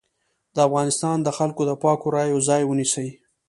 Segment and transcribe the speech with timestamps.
[0.55, 3.07] د افغانستان د خلکو د پاکو رايو ځای ونيسي.